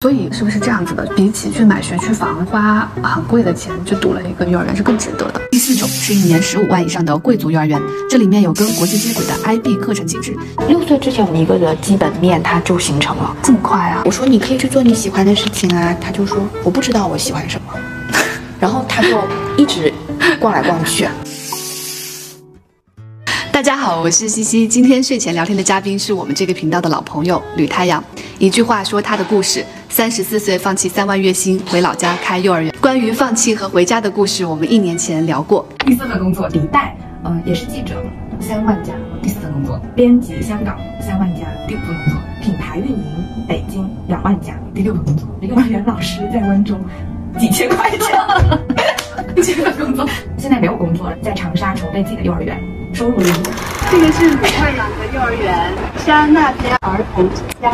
[0.00, 1.04] 所以是不是这样子的？
[1.16, 5.40] 比起去买学区房，花很贵的钱去读了一个幼儿园是更值得的。
[5.50, 10.36] 第四种是一年十五万以上的贵族幼儿园，这里面有跟国际接轨的 IB 课程机制。
[10.68, 13.36] 六岁之前，我们一个的基本面它就形成了。
[13.42, 14.00] 这么快啊？
[14.04, 17.74] 我说你可以去做你喜欢的事情啊，他就说我不知道我喜欢什么，
[18.60, 19.20] 然后他就
[19.56, 19.92] 一直
[20.38, 21.08] 逛来逛去。
[23.50, 24.68] 大家好，我是西西。
[24.68, 28.04] 今天睡前聊天的嘉宾是我们这个频道的老朋友吕太阳。
[28.38, 32.72] 一句话说他的故事：三十四岁放弃三万月薪回老家开幼儿园。
[32.80, 35.66] 关于放弃和回家的故事，我们一年前聊过。
[35.80, 37.94] 第四份工作，李代，呃，也是记者，
[38.40, 38.92] 三万加。
[39.22, 41.46] 第四份工作，编辑，香港，三万加。
[41.66, 43.04] 第五份工作，品牌运营，
[43.48, 44.54] 北京，两万加。
[44.74, 46.76] 第六份工作，幼儿园老师在温州，
[47.38, 48.00] 几千块钱。
[49.34, 52.60] 第七份工作，现在没有工作了，在长沙筹备自己的幼儿园，
[52.92, 53.32] 收入零。
[53.90, 55.72] 这个是吕太阳的幼儿园，
[56.04, 57.72] 山那边儿童之家。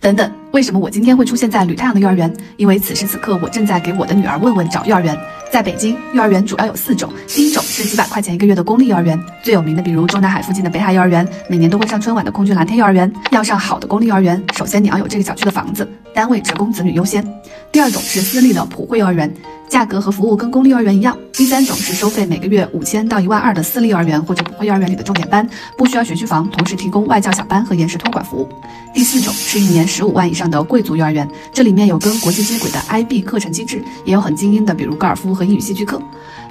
[0.00, 2.32] 等等，为什么我今天会出现在吕太阳的幼儿园？
[2.56, 5.16] 因为此时此刻我正在给我的女儿问问找幼儿园。
[5.48, 13.12] 在北京，幼儿园主要有四种，第一种是几百块钱一个月的公立幼儿园，最有名的比如中南海附近的北海幼儿园，每年都会上春晚的空军蓝天幼儿园。
[13.30, 17.24] 要上好的公立幼儿园，首先你要有这个小区的房子，单位职工子女优先。
[17.70, 19.32] 第二种是私立的普惠幼儿园。
[19.70, 21.16] 价格和服务跟公立幼儿园一样。
[21.32, 28.48] 第三种是收费每个月五千到一万二的私立幼儿园或者普惠幼儿园里的重点班，不需要学区房，同时提供外教小班和延时托管服务。
[28.92, 36.02] 第四种是一年十五万以上的贵族幼儿园，这里面有跟国际接轨的 IB 课程机制，也有很精英的，比如高尔夫和英语戏剧课。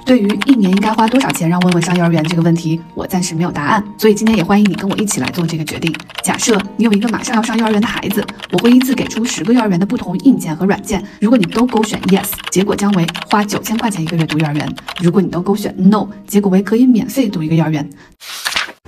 [0.04, 5.94] 对于一年应该花多少钱让问问上幼儿园这个问题，我暂时没有答案，所以今天也欢迎你跟我一起来做这个决定。
[6.22, 14.66] 假设你有一个马上要上幼儿园的孩子，我会依次给出十个幼儿园的不同硬件和软件，如果你都勾选 yes，结果将为花九千块钱一个月读幼儿园；
[15.00, 17.88] 如果你都勾选 no，结果为可以免费读一个幼儿园。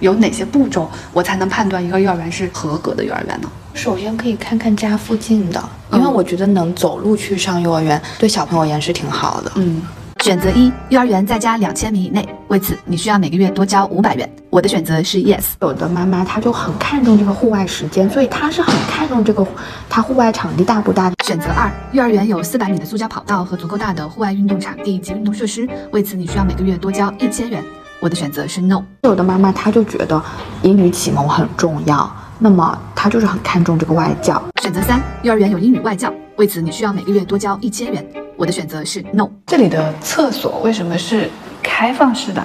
[0.00, 3.48] 有哪些步骤我才能判断一个幼儿园是合格的幼儿园呢？
[3.74, 9.52] 首先可以看看家附近的，因为我觉得能走路去上幼儿园对小朋友而言是挺好的。
[9.54, 9.80] 嗯。
[10.23, 14.33] 选择一，幼儿园在家两千米以内，为此你需要每个月多交五百元。
[14.50, 15.43] 我的选择是 yes。
[15.60, 19.44] 有的妈妈她就很看重这个户外时间，所以她是很看重这个，
[19.88, 21.12] 她户外场地大不大。
[21.25, 27.61] 选择二，幼儿园有四百米的塑胶跑道和足够大的户外运动场地及运动设施，为此你需要每个月多交一千元。
[27.99, 28.81] 我的选择是 no。
[29.03, 30.22] 有的妈妈她就觉得
[30.62, 34.41] 英语启蒙很重要，那么她就是很看重这个外教。
[34.62, 38.04] 选择三，幼儿园有英语外教，为此你需要每个月多交一千元。
[38.36, 39.28] 我的选择是 no。
[39.47, 41.30] 这里的厕所为什么是
[41.62, 42.44] 开放式的？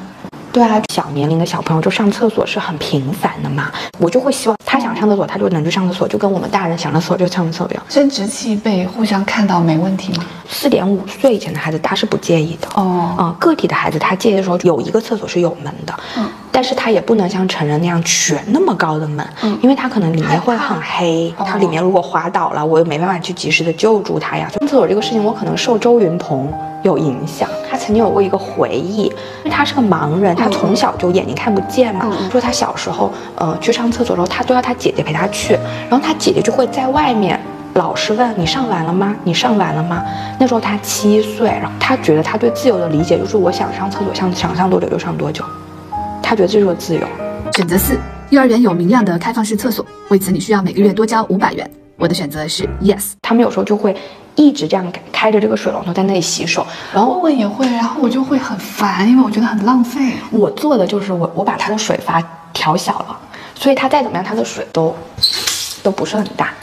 [0.53, 7.83] 对啊，小年龄的小朋友就上厕所是很频繁的嘛，我就会希望他想上厕所，他就能去上厕所，就跟我们大人想上厕所就上厕所一样。
[7.89, 10.23] 生殖器被互相看到没问题吗？
[10.47, 13.15] 四点五岁以前的孩子他是不介意的哦。
[13.19, 24.49] 嗯，个体的孩子他介意的时候有一个厕所是有门的，嗯，但是他也不能像成人那样全那么高的门，嗯，因为他可能里面会很黑，他里面如果滑倒了，我又没办法去及时的救助他呀。
[24.49, 26.51] 上厕所这个事情，我可能受周云鹏。
[26.83, 27.47] 有影响。
[27.69, 32.07] 他曾经有过一个回忆，因为他是个盲人，他从小就眼睛看不见嘛。
[32.31, 35.53] 说他小时候，呃，去上厕所的时候，他都要他姐姐陪他去，
[35.89, 37.39] 然后他姐姐就会在外面
[37.73, 39.13] 老是问你上完了吗？
[39.23, 40.01] 你上完了吗？
[40.39, 45.43] 那时候他七岁，然后他觉得他对自由的理解就是我想上厕所，想想上多久就上多久，
[46.27, 47.07] 他觉得这就是自由。
[47.53, 47.97] 选择四，
[48.31, 51.71] 幼儿园有明亮的开放式厕所，为此你需要每个月多交五百元。
[51.95, 53.13] 我的选择是 yes。
[53.21, 53.95] 他们有时候就会。
[54.39, 60.13] 一直这样开着这个水龙头在那里洗手，然后问问也会，然后我就会很烦，因为我觉得很浪费。
[60.29, 62.21] 我做的就是我我把它的水阀
[62.53, 63.19] 调小了，
[63.55, 64.95] 所以它再怎么样，它的水都
[65.81, 66.53] 都不是很大。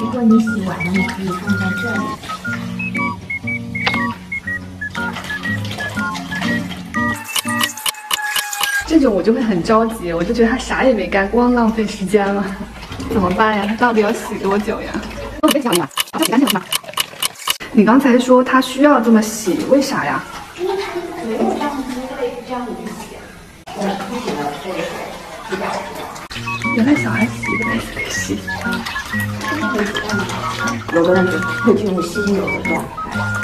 [0.00, 0.57] 如果你洗
[8.98, 12.44] 这种我就会很着急，我就觉得他啥也没干，光浪费时间了，
[13.14, 13.64] 怎么办呀？
[13.64, 14.88] 他到底要洗多久呀？
[15.40, 16.60] 我跟你讲嘛，他洗干净了？
[17.70, 20.24] 你刚才说他需要这么洗，为啥呀？
[20.58, 20.90] 因为他
[21.24, 21.84] 没有这样子
[22.44, 23.14] 这样子洗，
[23.76, 24.66] 我不洗了，这
[25.56, 25.70] 个水
[26.74, 28.36] 原来小孩洗的也可以洗。
[30.92, 33.37] 有的人就会进入吸油的状态。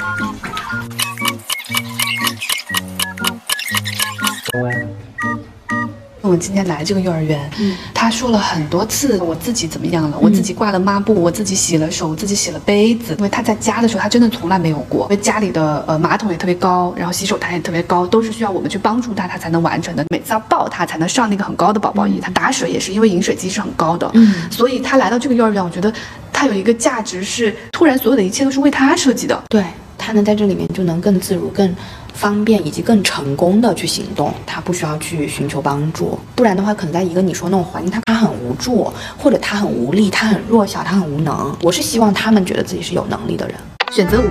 [6.37, 13.15] 今天来这个幼儿园，嗯，他说了很多次我自己怎么样了，我自己挂了抹布，我自己洗了手，我自己洗了杯子。
[13.17, 15.03] 因为他在家的时候，他真的从来没有过。
[15.03, 20.05] 因为家里的呃马桶也特别高，然后洗手台也特别高，都是需要我们去帮助他，他才能完成的。
[20.09, 22.19] 每次要抱他才能上那个很高的宝宝椅。
[22.19, 25.93] 他打水也是因为饮水机是很高的，嗯，所以他来到这个幼儿园，我觉得
[26.31, 29.43] 他有一个价值是，突然所有的一切都是为他设计的。
[29.49, 29.63] 对
[29.97, 31.73] 他能在这里面就能更自如，更。
[32.15, 41.55] 方便以及更成功的去行动，他不需要去寻求帮助，不然的话，可能在一个你说那种环境，他他很无助，或者他很无力，他很弱小，他很无能。
[41.61, 43.55] 我是希望他们觉得自己是有能力的人。
[43.91, 44.25] 选择五，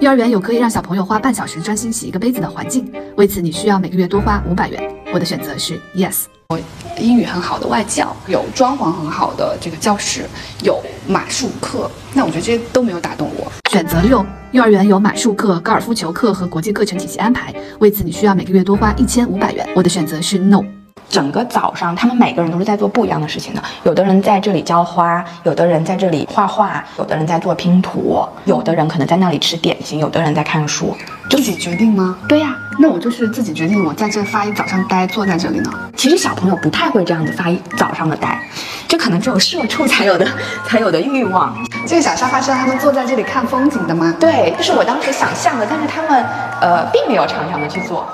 [0.00, 4.80] 幼儿园有可以让小朋友花半小时专心洗一个杯子的环境，为此你需要每个月多花五百元。
[5.12, 6.26] 我的选择是 yes。
[6.50, 6.60] 我
[7.00, 10.24] 英语很好的外教，有装潢很好的这个教室，
[10.62, 13.50] 有马术课，那我觉得这些都没有打动我。
[13.70, 19.68] 选择六，幼儿园有马术课、高尔夫球课和国际课程体系安排，为此你需要每个月多花一千五百元。
[19.74, 20.62] 我的选择是 no。
[21.08, 23.62] 整个早上，他们每个人都是在做不一样的事情的。
[23.84, 30.96] 有的人在这里浇花，有的人在这里画画，有的人在做拼图，有的人可能在那里吃点心，有的人在看书。
[31.30, 32.16] 自己决定吗？
[32.26, 35.70] 对呀，那我就是自己决定，我在这发一早上呆，坐在这里呢。
[35.96, 38.40] 其实小朋友不太会这样子发一早上的呆，
[38.86, 40.26] 这可能只有社畜才有的
[40.66, 41.54] 才有的欲望。
[41.86, 44.14] 这个小沙发是让他们坐在这里看风景的吗？
[44.18, 46.24] 对，这是我当时想象的，但是他们
[46.60, 48.06] 呃并没有常常的去做。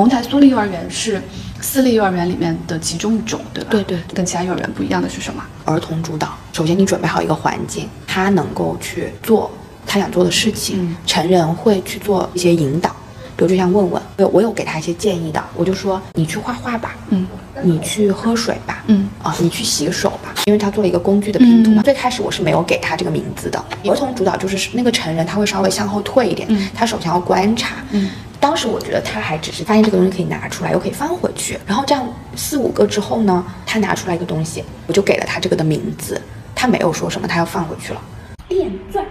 [0.00, 1.20] 蒙台梭利幼儿园是
[1.60, 3.68] 私立幼儿园里面的其中一种，对吧？
[3.70, 5.44] 对对，跟其他幼儿园不一样的是什么？
[5.66, 6.34] 儿童主导。
[6.54, 9.50] 首先，你准备好一个环境，他能够去做
[9.86, 10.96] 他想做的事情。
[11.06, 12.88] 成人会去做一些引导，
[13.36, 17.26] 比如就像问问，我我有给他一些建议的，我就说你去画画吧，嗯，
[17.62, 21.82] 你去喝水吧，嗯啊，你去洗手吧，因为他做了一个工具的拼图嘛。
[21.82, 23.62] 最开始我是没有给他这个名字的。
[23.84, 28.08] 儿童主导就是那个成人他会稍微向后退一点，他首先要观察，嗯。
[28.40, 36.20] 当时我觉得他还只是发现这个东西可以拿出来，又可以放回去，然后这样四五个之后呢，他拿出来一个东西，我就给了他这个的名字，
[36.54, 38.02] 他没有说什么，他要放回去了。
[38.48, 39.04] 电钻。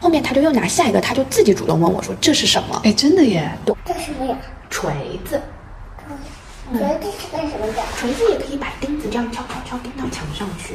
[0.00, 2.80] 后面他就又拿下一个，他就自己主动问我说这是什么？
[2.84, 3.52] 哎，真的耶！
[3.84, 4.34] 这是什么呀？
[4.70, 4.90] 锤
[5.28, 5.38] 子。
[6.72, 7.82] 锤子是干什么的？
[7.98, 10.74] 锤子也可以把钉子这样敲敲敲钉到墙上去。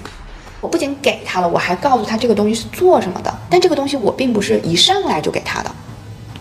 [0.66, 3.32] 我不仅给他了，我还告诉他这个东西是做什么的。
[3.52, 5.70] 但这个东西我并不是一上来就给他的，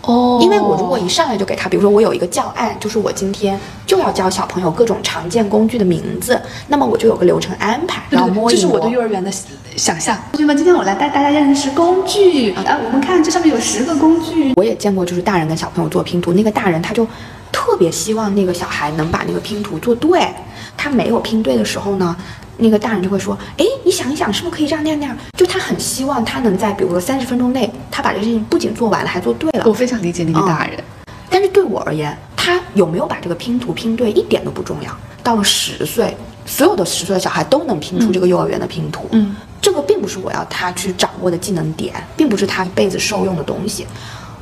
[0.01, 8.49] 哦，因为我如果一上来就给他，比如说我有一个教案，就是我今天就要教小朋友各种常见工具的名字，那么我就有个流程安排，然后摸一摸。
[8.51, 9.31] 这是我对幼儿园的
[9.77, 10.17] 想象。
[10.31, 14.53] 同学们，今天我来带大家认识工具啊，我们看这上面有十个工具。
[14.55, 17.07] 我也见过，就是大人跟小朋友做拼图，那个大人他就
[17.51, 20.27] 特别希望那个小孩能把那个拼图做对，
[20.75, 22.15] 他没有拼对的时候呢。
[22.57, 29.63] 那个大人就会说：“哎，你想一想，是不是可以这样那样那样？”就他很希望他能在，比如说三十分钟内，他把这事情不仅做完了，还做对了。
[29.65, 30.81] 我非常理解那个大人，
[31.29, 34.95] 但是对我而言，他有没有把这个拼图拼对一点都不重要。
[35.21, 36.15] 到了十岁，
[36.45, 39.07] 所有的十岁的小孩都能拼出这个幼儿园的拼图。
[39.11, 43.85] 嗯，这个并不是我要他去掌握的技能点，并不是他一辈子受用的东西。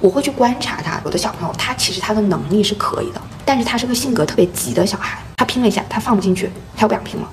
[0.01, 7.27] 我会去观察他，有的小朋友他其实他的能力是可以的，但是他是个性格特别急的小孩，他拼了一下，他放不进去，他又不想拼了。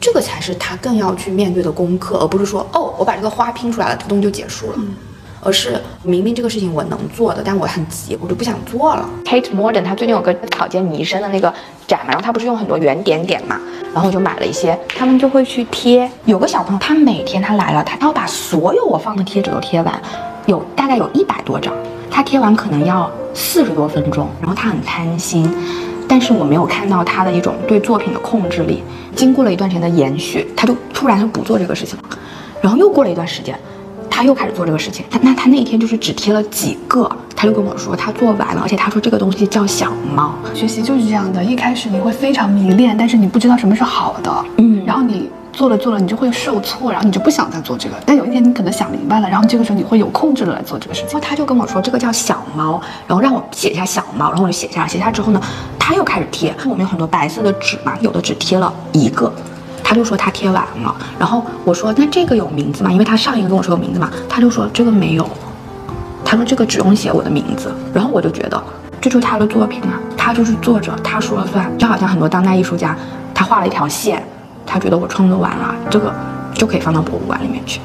[0.00, 4.72] 这个才是他更要去面对的功课，而不是说哦，我把这个花拼出来了，这个东西就结束了。
[4.78, 4.94] 嗯，
[5.42, 9.08] 而是明明这个事情我能做的，但我很急，我就不想做了。
[9.24, 11.52] Kate Modern 他最近有个草间弥生的那个
[11.86, 13.60] 展嘛，然后他不是用很多圆点点嘛，
[13.92, 16.10] 然后我就买了一些，他们就会去贴。
[16.24, 20.00] 有个小朋友，他每天他来了，他要把所有我放的贴纸都贴完，
[20.46, 21.74] 有大概有一百多张，
[22.10, 25.50] 他贴完可能要四十多分钟，然后他很贪心。
[26.10, 28.82] 但是我没有看到他的一种对作品的控制力。
[29.14, 32.02] 经过了一段时间的延续，他就突然就不做这个事情了。
[32.60, 33.56] 然后又过了一段时间，
[34.10, 35.04] 他又开始做这个事情。
[35.08, 40.34] 他那他那一天就是只贴了几个，他就跟我说他做完了，而且他说这个东西叫小猫。
[40.52, 44.44] 学习就是这样的，一开始你会非常迷恋，但是你不知道什么是好的。
[44.58, 45.30] 嗯，然后你。
[45.52, 47.94] 做了做了，你就会受挫，然后你就不想再做这个。
[48.06, 51.10] 但有一天你可能想明白了，然后这个时候你会有控制的来做这个事情。
[51.10, 55.40] 然后他就跟我说这个叫小猫，然后让我写一下小猫，然后我就写下，写下之后呢，
[55.78, 56.54] 他又开始贴。
[56.64, 59.32] 我们有很多白色的纸嘛，有的只贴了一个，
[59.82, 60.94] 他就说他贴完了。
[61.18, 62.90] 然后我说那这个有名字吗？
[62.90, 65.28] 因为他上一个跟我说有名字嘛，他就说这个没有，
[66.24, 67.74] 他说这个只用写我的名字。
[67.92, 68.62] 然后我就觉得
[69.00, 71.70] 这就是他的作品啊，他就是作者，他说了算。
[71.78, 72.96] 就好像很多当代艺术家，
[73.34, 74.22] 他画了一条线。
[74.72, 76.14] 他觉得我创作完了，这个
[76.54, 77.80] 就可以放到博物馆里面去，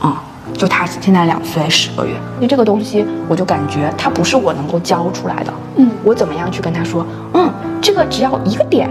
[0.00, 0.20] 啊，
[0.52, 7.48] 就他现在两岁十个月，那这个东西我就感觉他不是我能够教出来的，嗯，我怎么样去跟他说，嗯，
[7.80, 8.90] 这个只要一个点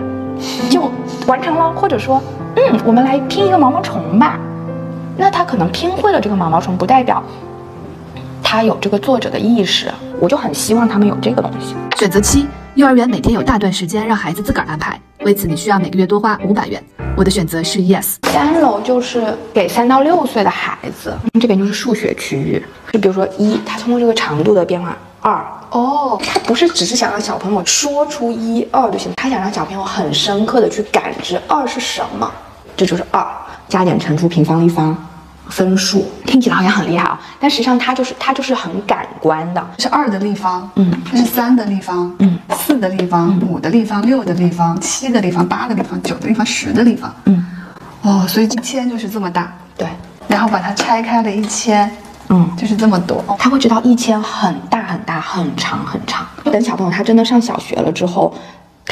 [0.69, 0.89] 就
[1.27, 2.23] 完成了，或者说，
[2.55, 4.39] 嗯，我们来拼一个毛毛虫吧，
[5.17, 7.21] 那他可能拼会了这个毛毛虫，不代表
[8.41, 11.75] 他有这个作者的意识，我就很希望他们有这个东西。
[11.97, 16.81] 选择七，幼儿园每天有大段时间让孩子自个儿安排，为此你需要每个月多花五百元。
[17.15, 18.15] 我的选择是 yes。
[18.23, 22.63] 三楼就是给三到六岁的孩子，这边就是数学区域。
[22.91, 32.29] 就比如说一，他通过这个长度的变化，二哦，他不是只是想让小朋友说出一二就行，他想让小朋友很深刻的去感知二是什么，
[32.75, 33.23] 这就是二，
[33.69, 34.97] 加减乘除平方立方。
[35.49, 36.09] 分数。
[36.25, 47.45] 听起来好像很厉害啊，但实际上它就是它就是很感官的，是二的立方，嗯，这是三的立方，嗯，四的立方，五的立方，六的立方，七的立方，八的立方，九的立方，十的立方，嗯，
[48.01, 49.87] 哦，所以一千就是这么大，对，
[50.27, 51.89] 然后把它拆开了一千，
[52.29, 56.25] 嗯，就是这么多，他会知道一千很大很大很长很长。
[56.45, 58.33] 等小朋友他真的上小学了之后。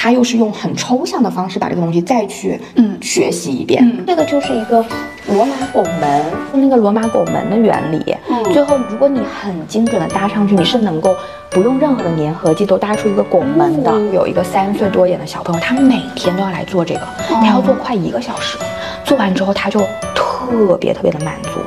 [0.03, 4.83] 他又是用很抽象的方式把这个东西再去嗯学习一遍，这个就是一个
[5.27, 8.03] 罗马拱门，那个罗马拱门的原理。
[8.51, 11.15] 最后，如果你很精准的搭上去，你是能够
[11.51, 13.91] 不用任何的粘合剂都搭出一个拱门的。
[14.11, 18.57] 有一个三岁多一点的小朋友，他每天都要来做这个，他要做快一个小时，
[19.05, 19.81] 做完之后他就
[20.15, 21.59] 特别特别的满足，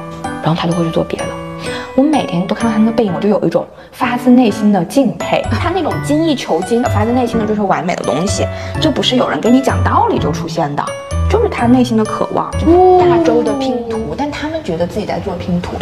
[0.43, 1.44] 然后他就会去做别的。
[1.97, 5.41] 我每天都看到他那个背影，我就有一种发自内心的敬佩。
[5.63, 8.45] 他那种精益求精的、发自内心的追求完美的东西，
[8.81, 10.85] 这不是有人跟你讲道理就出现的，
[11.31, 12.51] 就是他内心的渴望。
[12.99, 15.77] 大洲的拼图，但他们觉得自己在做拼图，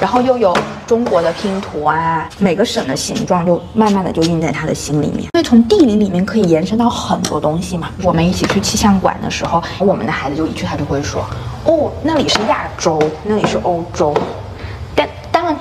[0.00, 0.56] 然后又有
[0.86, 5.24] 中国的拼图啊，每个省的形状就慢慢的就印在他的心里面。
[5.24, 7.90] 因为从地理里面可以延伸到很多东西嘛。
[8.02, 11.22] 我们一起去气象馆的时候，我们的孩子就一去他就会说，
[11.66, 14.14] 哦，那里是亚洲，那里是欧洲。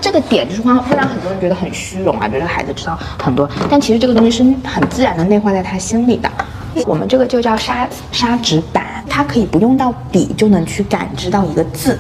[0.02, 6.30] 这个点就是会会让很多人觉得很虚荣啊，觉得孩子知道很多，但其实这个东西是很自然的内化在他心里的。
[6.86, 11.98] 我们这个就叫砂砂纸板，它可以不用到笔就能去感知到一个字，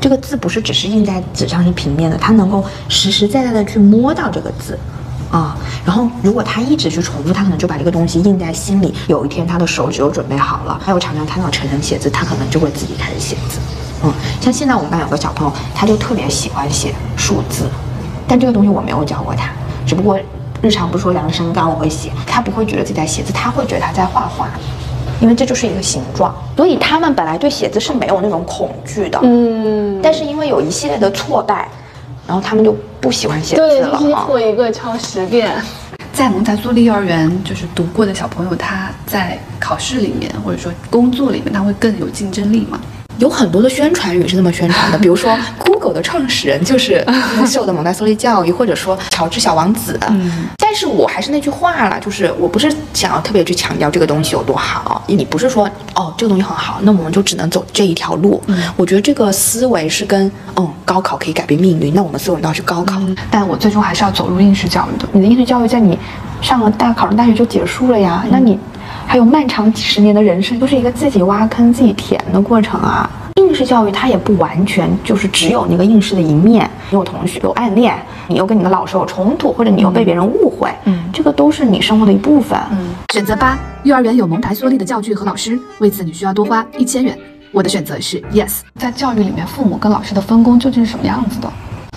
[0.00, 4.78] 这个字不是只是印在纸上是平面的，它能够实实在在的去摸到这个字
[5.30, 5.54] 啊。
[5.84, 8.94] 然后如果他一直去重复，他可能就把这个东西印在心里。
[9.08, 13.58] 有一天他的手指又准备好了，他又常常看到晨晨写字，他可能就会自己开始写字。
[14.04, 17.68] 嗯，像现在我们班有个小朋友，他就特别喜欢写数字，
[18.28, 19.50] 但这个东西我没有教过他，
[19.86, 20.18] 只不过
[20.62, 24.48] 日常不是说量身高我会写，他不会觉得自己在写字，他会觉得他在画画，
[25.20, 31.68] 因为这就是一个形状，所以他们本来对写字是没有那种恐惧的，嗯，但是因为有一系列的挫败，
[32.26, 33.98] 然后他们就不喜欢写字了。
[33.98, 35.52] 对，一错一个抄十遍。
[36.12, 42.80] 在蒙台梭利幼儿园就是读过的小朋友，他在考试里面或者说工作里面，他会更有竞争力吗？
[43.18, 47.04] 有很多的宣传语是这么宣传的，比如说 Google 的创始人就是
[47.38, 49.98] 优 秀的蒙台梭利教育，或者说乔治小王子。
[50.08, 58.42] 嗯，但是我还是那句话了，就是我不是想要特别去强调这个东西有多好，你不是说哦这个东西很好，那我们就只能走这一条路。
[58.46, 63.00] 嗯，我觉得这个思维是跟嗯高考可以改变命运，那我们所有人都要去高考。
[63.30, 65.08] 但我最终还是要走入应试教育的。
[65.12, 65.98] 你的应试教育在你
[66.42, 68.24] 上了大考上大学就结束了呀？
[68.30, 68.58] 那你。
[69.06, 73.08] 还有漫长几十年的人生，都是一个自己挖坑自己填的过程啊！
[73.36, 77.94] 应试教育它也不完全就是只有那个应试的一面，你有同学有暗恋，
[78.26, 82.58] 你又跟你的老师有冲突，或者你又被别人误会，嗯，这个都是你生活的一部分。
[82.72, 87.16] 嗯，选择八，幼儿园有蒙台梭利的教具和老师，为此你需要多花一千元。
[87.52, 88.60] 我的选择是 yes。
[88.76, 91.48] 在教育里面，父母跟老师的分工究竟是什么样子的？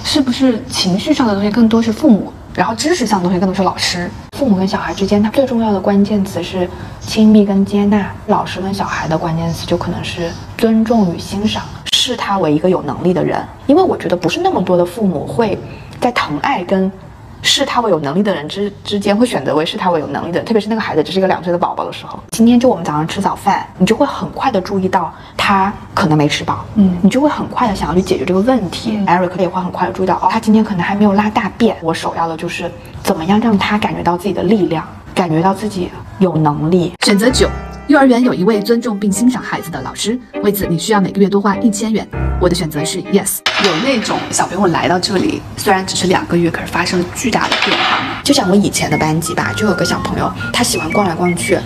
[0.04, 2.32] 是不是情绪上的东西更多是父母？
[2.58, 6.68] 然后知识上的东西更多是老师，父母跟小孩之间，他最重要的关键词是
[7.00, 11.62] 亲密跟接纳；老师跟小孩的关键词就可能是尊重与欣赏，
[11.94, 13.40] 视他为一个有能力的人。
[13.68, 15.56] 因为我觉得不是那么多的父母会
[16.02, 16.92] 在疼爱跟。
[17.42, 22.20] 视他为有能力的人之之间，会选择为视他为有能力的人，特别是那个孩子只是一个两岁的宝宝的时候。
[22.32, 28.98] 今天就我们早上吃早饭，你就会很快的注意到他可能没吃饱，嗯，你就会很快的想要去解决这个问题。
[29.08, 31.78] Eric 也会很快的注意到，哦，他今天可能还没有拉大便。
[31.82, 32.70] 我首要的就是
[33.04, 35.90] 怎么样让他感觉到自己的力量，感觉到自己
[36.20, 36.94] 有能力。
[37.06, 37.50] 选择九。
[37.88, 42.06] 幼儿园有一位尊重并欣赏孩子的老师，为此你需要每个月多花一千元。
[42.40, 43.38] 我的选择是 yes。
[43.64, 48.00] 有那种小朋友来到这里，虽然只是两个月，可是发生了巨大的变化。
[48.26, 51.58] 就像我以前的班级吧，就有个小朋友，他喜欢逛来逛去，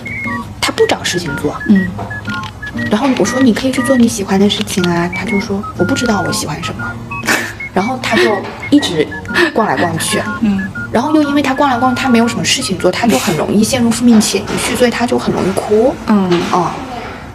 [0.60, 1.56] 他不找事情做。
[1.68, 1.88] 嗯。
[2.88, 6.92] 然后我说你可以去做你喜欢的事情啊，他就说我不知道我喜欢什么。
[7.74, 9.08] 然后他就一直
[9.52, 10.22] 逛来逛去。
[10.40, 10.70] 嗯。
[10.92, 15.94] 然后又因为他逛来逛去，他没有什么事情做，他就很容易陷入负面情绪，所以他就很容易哭。
[16.06, 16.74] 嗯啊，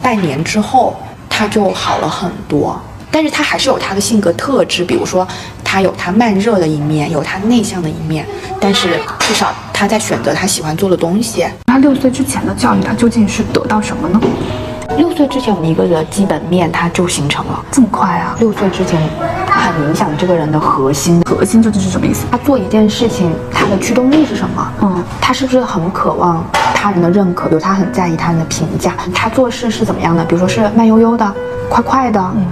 [0.01, 0.95] 半年之后
[1.27, 5.27] 他就好了很多，但是他还是有他的性格特质，比如说
[5.63, 8.25] 他有他慢热的一面，有他内向的一面，
[8.59, 11.45] 但是至少他在选择他喜欢做的东西。
[11.65, 14.21] 他六岁之前的教育，他究竟是得到什么呢？
[14.97, 18.35] 六岁之前，我们一个的基本面它就形成了，这么快啊！
[18.39, 18.99] 六岁之前
[19.47, 22.25] 很影响这个人的核心，核心究竟是什么意思？
[22.31, 24.71] 他做一件事情，他的驱动力是什么？
[24.81, 27.47] 嗯，他是不是很渴望他人的认可？
[27.47, 28.95] 比如他很在意他人的评价。
[29.13, 30.25] 他做事是怎么样的？
[30.25, 31.31] 比如说是慢悠悠的，
[31.69, 32.19] 快快的。
[32.35, 32.45] 嗯，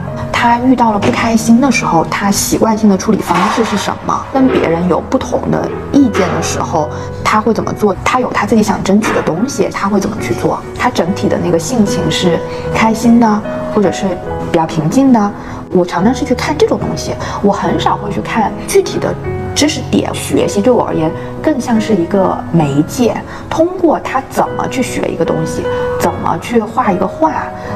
[0.46, 0.60] 他。
[0.66, 4.26] 遇到了不开心的时候，他习惯性的处理方式是什么？
[4.34, 6.90] 跟别人有不同的意见的时候，
[7.24, 7.96] 他会怎么做？
[8.04, 10.60] 他有他自己想争取的东西，他会怎么去做？
[10.78, 12.40] 他整体的那个性情是
[12.74, 13.42] 开心的，
[13.74, 14.06] 或者是
[14.52, 15.32] 比较平静的？
[15.72, 19.14] 我常常是去看这种东西，我很少会去看具体的。
[19.54, 21.10] 知识点学习对我而言
[21.42, 23.16] 更像是一个媒介，
[23.50, 25.64] 通过他怎么去学一个东西，
[26.06, 27.32] 怎么去画一个画，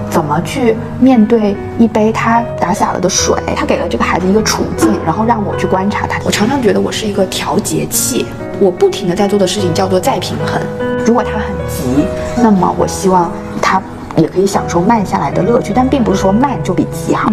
[0.07, 6.19] 怎么去面对一杯他打洒了的水，他给了这个孩子一个处境，然后让我去观察他。
[6.24, 8.27] 我常常觉得我是一个调节器，
[8.59, 10.62] 我不停的在做的事情叫做再平衡。
[11.03, 12.05] 如果他很急，
[12.38, 13.81] 那么我希望他
[14.15, 17.31] 也可以享受慢下来的乐趣，但并不是说慢就比急好。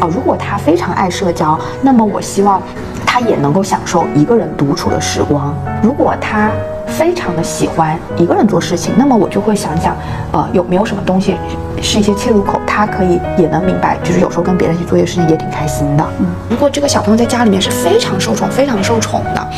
[0.00, 2.62] 啊，如果他非常爱社交，那么我希望。
[3.10, 5.52] 他也能够享受一个人独处的时光。
[5.82, 6.50] 如果他
[6.98, 9.96] 非常的喜欢一个人做事情，那么我就会想想，
[10.32, 11.36] 呃，有没有什么东西
[11.80, 16.04] 是一些切入口，他可以也能明白，就是有时候跟别人一起做一些事情也挺开心的。
[16.18, 19.48] 嗯，如果这个小朋友在家里面是非常受宠、非常受宠的，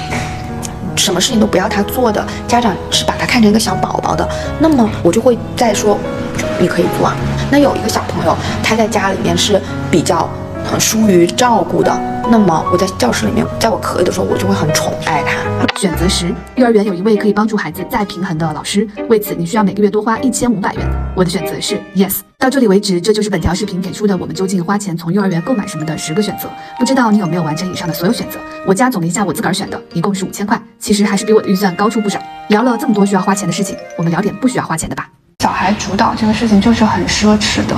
[0.97, 4.29] 什么事情都不要他做的，家长是把他看成一个小宝宝的，
[4.59, 5.97] 那么我就会再说，
[6.59, 7.17] 你可以做啊。
[7.51, 9.59] 那有一个小朋友，他在家里面是
[9.91, 10.29] 比较。
[10.63, 11.91] 很疏于照顾的，
[12.29, 15.60] 那么我在教室里面，在我可以的时候，我就会很宠爱他。
[15.81, 20.87] 选择十，幼儿园有一位可以帮助孩子再平衡的老师，为此你需要每个月多花一千五百元。
[21.17, 22.19] 我的选择是 yes。
[22.37, 26.51] 到这里为止，这就是本条视频给出的我们究竟花钱从幼儿园购买什么的十个选择。
[26.79, 28.39] 不知道你有没有完成以上的所有选择？
[28.67, 32.21] 我加总了一下我自个儿选的，一共是五千块，其实还是比我的预算高出不少。
[32.49, 35.09] 聊了这么多需要花钱的事情，我们聊点不需要花钱的吧。
[35.43, 37.75] 小孩主导这个事情就是很奢侈的。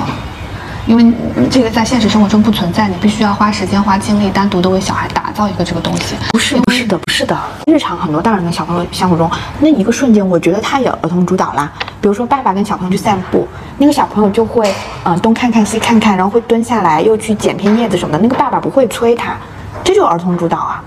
[0.86, 1.12] 因为
[1.50, 6.16] 这个在现实生活中不存在，你必须要花时间、花精力，单独的为小孩打造一个这个东西。
[6.32, 7.38] 不是，不是的，不是的。
[7.66, 11.70] 日常很多大人跟小朋友相处中，那一个瞬间，我觉得他也儿童主导啦。
[12.00, 13.46] 比如说，爸爸跟小朋友去散步，
[13.78, 14.74] 那个小朋友就会，
[15.04, 18.18] 嗯，东看看西看看，然后会蹲下来，又去捡片叶子什么的。
[18.18, 19.36] 那个爸爸不会催他，
[19.84, 20.82] 这就是儿童主导啊。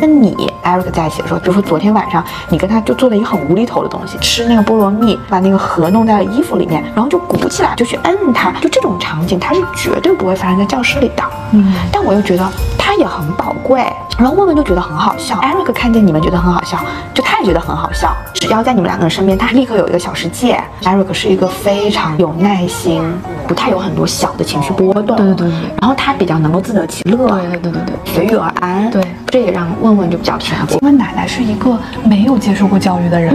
[0.00, 11.22] 跟你 Eric 在一起的时候，比如说昨天晚上，你跟他就做了一个很无厘头的东西，吃那个菠萝蜜，把那个核弄在了衣服里面，然后就鼓起来，就去摁它，就这种场景，它是绝对不会发生在教室里的。
[11.52, 13.84] 嗯，但我又觉得它也很宝贵。
[14.18, 16.78] 然后问问就觉得很好笑，Eric 看见你们觉得很好笑，
[17.14, 18.14] 就他也觉得很好笑。
[18.34, 20.62] 只要在你们两个人身边，他立刻有一个小世界。
[20.82, 23.02] Eric 是一个非常有耐心，
[23.48, 25.16] 不太有很多小的情绪波动。
[25.16, 25.70] 对对对对。
[25.80, 27.16] 然后他比较能够自得其乐。
[27.28, 28.14] 对对对对对。
[28.14, 28.90] 随遇而安。
[28.90, 29.02] 对。
[29.26, 30.78] 这也让问问就比较平静。
[30.82, 33.34] 因为奶奶是一个没有接受过教育的人，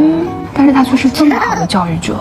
[0.58, 2.16] 但是他却是这么好的教育者，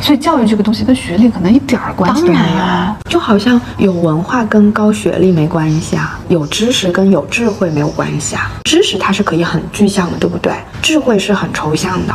[0.00, 3.10] 所以教育这个东西跟学历可能一点儿关系都没有。
[3.10, 8.48] 就好像有文化跟高学历没关系啊，有知识跟有智慧没有关系啊。
[8.62, 10.52] 知识它是可以很具象的，对不对？
[10.80, 12.14] 智慧是很抽象的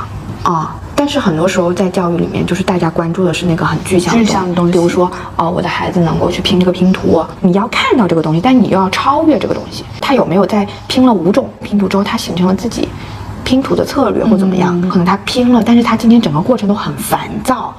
[0.49, 0.73] 啊。
[0.97, 9.83] 但是很多时候在教育里面，就是大家关注的是那个很具象的东西，比如说，哦，我的孩子能够去拼这个拼图，你要看到这个东西，但你又要超越这个东西。
[9.99, 12.87] 他有没有在拼了五种拼图之后，他形成了自己
[13.45, 14.81] 拼图的策略或怎么样？
[14.89, 17.73] 可能他拼了，但是他今天整个过程都很烦躁。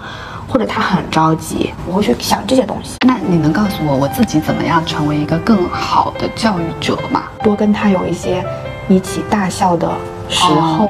[0.49, 2.99] 或者他很着急，我会去想这些东西。
[3.05, 7.25] 那你能告诉我，我自己怎么样成为一个更好的教育者吗？
[7.43, 8.45] 多跟他有一些
[8.89, 9.91] 一起大笑的
[10.29, 10.89] 时候。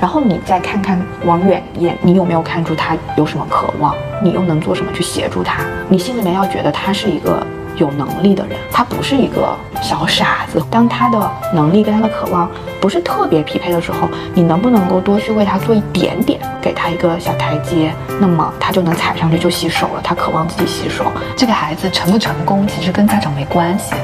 [0.00, 3.94] 然后你再看看往远一点，你有没有看出他有什么渴望？
[4.22, 5.62] 你又能做什么去协助他？
[5.88, 7.46] 你心里面要觉得他是一个。
[7.78, 10.60] 有能力的人，他不是一个小傻子。
[10.68, 20.00] 当他的能力跟他的渴望不是特别匹配的时候，你能不能够多去为他做一点点，给他一个小台阶，那么他就能踩上去就洗手了。
[20.02, 21.04] 他渴望自己洗手。
[21.36, 23.94] 这个孩子成不成功，其实跟家长没关系，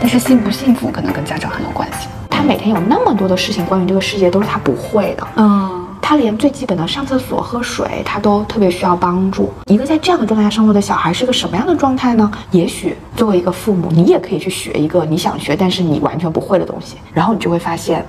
[0.00, 2.08] 但是幸不幸福可能跟家长很有关系。
[2.38, 5.26] 他每天有那么多的事情，关于这个世界都是他不会的。
[5.34, 5.84] 嗯。
[6.00, 9.52] 他连最基本的上厕所、喝水，他都特别需要帮助。
[9.66, 12.30] 一个在这样的状态下生活的小孩是个什么样的状态呢？
[12.52, 18.06] 也许作为一个父母，你也可以去学一个你想学但是你完全不会的东西，然后你就会发现，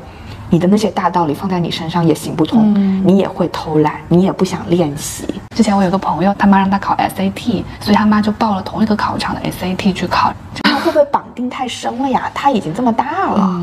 [0.51, 2.71] 你的那些大道理放在你身上也行不通，
[3.03, 5.25] 你也会偷懒，你也不想练习。
[5.55, 10.31] 之前我有个朋友，他妈让他考 SAT，所以他妈就报了同一个考场的 SAT 去考。
[10.79, 12.31] 他会不会绑定太深了呀？
[12.33, 13.61] 他已经这么大了。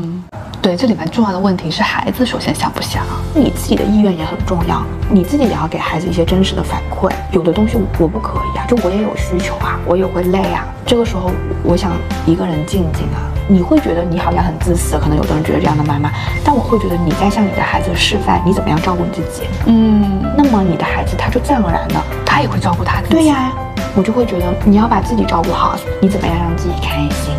[0.61, 3.03] 对，这里面重要的问题是孩子首先想不想，
[3.33, 7.09] 你自己的意愿也很重要，你自己也要给孩子一些真实的反馈。
[7.31, 10.65] 有的东西我不可以啊，就我也有需求啊，我也会累啊。
[10.85, 11.31] 这个时候
[11.63, 11.93] 我想
[12.25, 13.25] 一个人静静啊。
[13.49, 16.11] 你会觉得你好像很自私，可能有的人觉得这样的妈妈，
[16.43, 19.47] 但我会觉得你在向你的孩子示范你怎么样照顾你自己。
[19.65, 23.13] 嗯，那么你的孩子他就自然而然的，他也会照顾他自己。
[23.13, 23.53] 对呀，
[23.97, 27.33] 我就会觉得你要把自己照顾好，你怎么样让自己开心，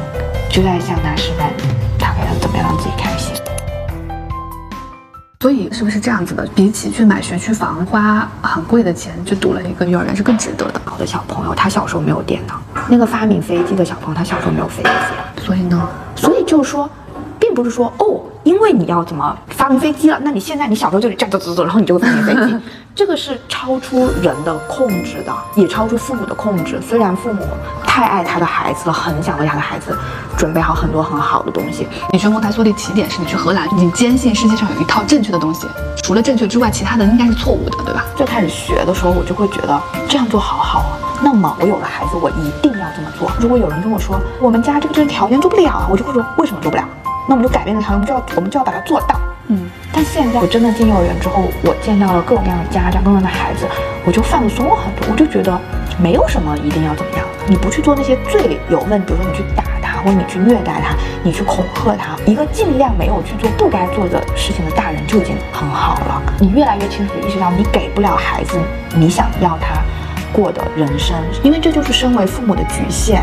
[0.51, 1.53] 就在向他示范
[1.97, 3.33] 他该要怎么样让自己开心。
[5.39, 6.45] 所以是不是这样子的？
[6.57, 10.81] 比起去买学区房，花很贵的钱去读了一个幼儿园是更值得的。
[10.85, 12.55] 好的小朋友，他小时候没有电脑；
[12.89, 15.41] 那个发明飞机的小朋友，他小时候没有飞机。
[15.41, 15.89] 所以呢？
[16.17, 16.91] 所以就是说，
[17.59, 22.57] 并不是说哦，因为你要怎么发明飞机了，那你现在你小时候就得这样走走走，然后你就会发明飞机。
[22.95, 26.81] 这个是超出人的控制的，也超出父母的控制。
[26.81, 27.45] 虽然父母
[27.85, 29.97] 太爱他的孩子了，很想为他的孩子
[30.37, 31.89] 准备好很多很好的东西。
[32.13, 35.67] 你去蒙台梭利起点是你去荷兰，你坚信世界上有一套正确的东西，
[36.05, 38.05] 除了正确之外，其他的应该是错误的，对吧？
[38.15, 40.99] 最开始学的时候，我就会觉得这样做好好啊。
[41.21, 43.29] 那么我有了孩子，我一定要这么做。
[43.41, 46.85] 如果有人跟我说我们家这个这个条件做不了，我就会说为什么做不了？
[47.29, 49.21] 那我们就改变这条件，我们就要我们就要把它做到。
[49.49, 53.67] 嗯，但现在我真的进幼儿园之后，我见到了各种各样的家长，各种各样的孩子，
[54.07, 55.13] 我就放松了很多。
[55.13, 55.61] 我就觉得
[55.99, 66.23] 没有什么一定要怎么样，你不去做那些最有问，比如说你去打他，或者你去虐待他，你去恐吓他，一个尽量没有去做不该做的事情的大人就已经很好了。
[66.41, 68.59] 你越来越清楚的意识到，你给不了孩子
[68.95, 69.81] 你想要他
[70.33, 73.23] 过的人生，因为这就是身为父母的局限。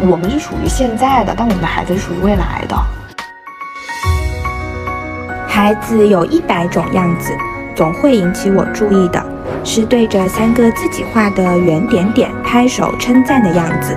[0.00, 2.76] 我们是属于现在的，但我们的孩子是属于未来的。
[5.56, 7.32] 孩子有一百种样子，
[7.74, 9.24] 总会引起我注意的
[9.64, 13.96] 是对着三个自己画的圆点点拍手称赞的样子，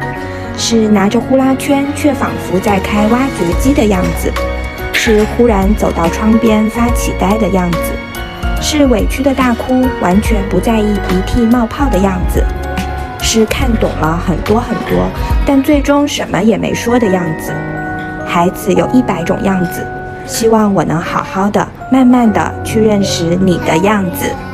[0.58, 4.32] 是拿着呼啦圈却仿佛在开挖掘机的样子，
[4.94, 7.78] 是忽然走到窗边发起呆的样子，
[8.62, 12.42] 是委屈的大哭完全不在意鼻涕冒泡的样子，
[13.22, 15.10] 是看懂了很多很多，
[15.46, 17.52] 但最终什么也没说的样子。
[18.26, 19.86] 孩子有一百种样子。
[20.30, 24.49] 希望我能好好的、慢慢的去认识你的样子。